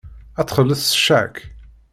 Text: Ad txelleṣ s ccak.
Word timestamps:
Ad 0.39 0.47
txelleṣ 0.47 0.81
s 0.91 0.93
ccak. 0.99 1.35